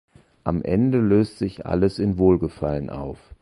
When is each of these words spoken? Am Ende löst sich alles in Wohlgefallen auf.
Am 0.43 0.63
Ende 0.63 0.97
löst 0.97 1.37
sich 1.37 1.67
alles 1.67 1.99
in 1.99 2.17
Wohlgefallen 2.17 2.89
auf. 2.89 3.19